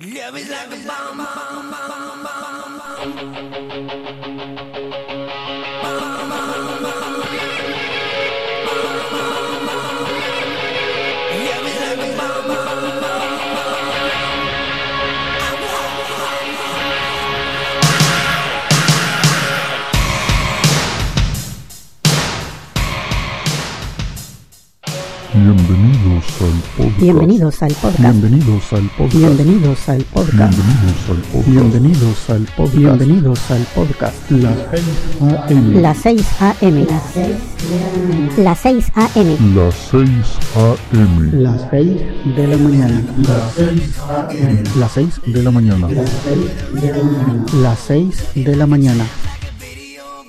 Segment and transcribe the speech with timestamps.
[0.00, 2.78] Love is like a bomb, bomb, bomb, bomb,
[26.98, 27.98] Bienvenidos al podcast.
[28.00, 29.14] Bienvenidos al podcast.
[29.14, 30.56] Bienvenidos al podcast.
[30.56, 31.46] Bienvenidos al podcast.
[31.46, 32.74] Bienvenidos al podcast.
[32.74, 34.30] Bienvenidos al podcast.
[34.30, 36.86] Las 6 AM.
[36.86, 37.36] Las 6
[37.74, 38.38] AM.
[38.38, 39.54] Las 6 AM.
[39.54, 40.10] Las 6
[40.56, 41.30] AM.
[41.42, 42.00] Las 6
[42.36, 43.02] de la mañana.
[44.76, 45.88] Las 6 de la mañana.
[47.52, 49.04] Las 6 de la mañana.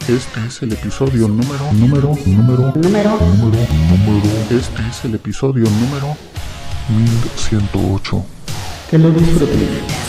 [0.10, 3.60] Este es el episodio número, número, número, Número número,
[3.92, 4.28] número.
[4.50, 6.18] Este es el episodio número
[6.90, 8.26] 1108.
[8.90, 10.09] que lo disfruten.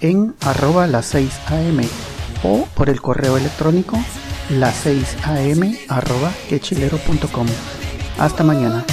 [0.00, 1.80] en arroba las 6 am
[2.42, 3.98] o por el correo electrónico
[4.50, 7.46] las 6 am arroba quechilero.com.
[8.18, 8.84] Hasta mañana.